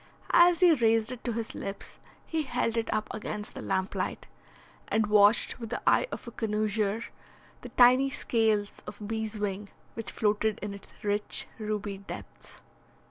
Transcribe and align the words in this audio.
As 0.31 0.61
he 0.61 0.73
raised 0.73 1.11
it 1.11 1.23
to 1.25 1.33
his 1.33 1.53
lips, 1.53 1.99
he 2.25 2.41
held 2.41 2.75
it 2.75 2.91
up 2.91 3.07
against 3.13 3.53
the 3.53 3.61
lamplight, 3.61 4.25
and 4.87 5.05
watched 5.05 5.59
with 5.59 5.69
the 5.69 5.79
eye 5.85 6.07
of 6.11 6.27
a 6.27 6.31
connoisseur 6.31 7.03
the 7.61 7.69
tiny 7.69 8.09
scales 8.09 8.81
of 8.87 8.97
beeswing 9.07 9.69
which 9.93 10.09
floated 10.11 10.57
in 10.63 10.73
its 10.73 10.91
rich 11.03 11.45
ruby 11.59 11.99
depths. 11.99 12.63